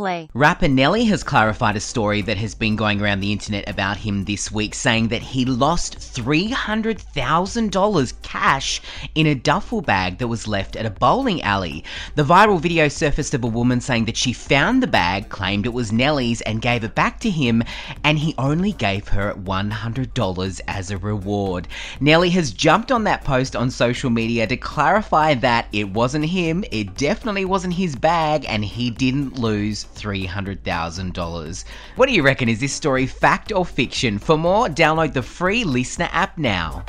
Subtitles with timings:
[0.00, 0.30] play.
[0.32, 4.24] Rapper Nelly has clarified a story that has been going around the internet about him
[4.24, 8.80] this week, saying that he lost $300,000 cash
[9.14, 11.84] in a duffel bag that was left at a bowling alley.
[12.14, 15.74] The viral video surfaced of a woman saying that she found the bag, claimed it
[15.74, 17.62] was Nelly's, and gave it back to him,
[18.02, 21.68] and he only gave her $100 as a reward.
[22.00, 26.64] Nelly has jumped on that post on social media to clarify that it wasn't him,
[26.72, 31.64] it definitely wasn't his bag, and he didn't lose $300,000.
[31.96, 32.48] What do you reckon?
[32.48, 34.18] Is this story fact or fiction?
[34.18, 36.84] For more, download the free LiSTNR app now.